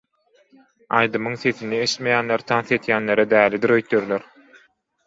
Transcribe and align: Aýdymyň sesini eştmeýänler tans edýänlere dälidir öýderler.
Aýdymyň 0.99 1.35
sesini 1.43 1.83
eştmeýänler 1.83 2.45
tans 2.53 2.73
edýänlere 2.81 3.31
dälidir 3.37 3.77
öýderler. 3.79 4.29